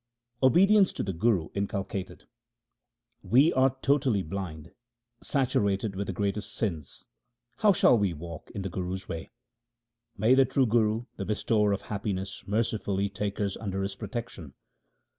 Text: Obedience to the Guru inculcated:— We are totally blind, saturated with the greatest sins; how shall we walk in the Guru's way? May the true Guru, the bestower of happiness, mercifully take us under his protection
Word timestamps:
Obedience 0.41 0.91
to 0.93 1.03
the 1.03 1.13
Guru 1.13 1.49
inculcated:— 1.53 2.23
We 3.35 3.53
are 3.53 3.77
totally 3.83 4.23
blind, 4.23 4.71
saturated 5.21 5.95
with 5.95 6.07
the 6.07 6.11
greatest 6.11 6.55
sins; 6.55 7.05
how 7.57 7.71
shall 7.71 7.99
we 7.99 8.11
walk 8.11 8.49
in 8.55 8.63
the 8.63 8.69
Guru's 8.69 9.07
way? 9.07 9.29
May 10.17 10.33
the 10.33 10.43
true 10.43 10.65
Guru, 10.65 11.05
the 11.17 11.25
bestower 11.25 11.71
of 11.71 11.83
happiness, 11.83 12.43
mercifully 12.47 13.09
take 13.09 13.39
us 13.39 13.55
under 13.57 13.83
his 13.83 13.93
protection 13.93 14.55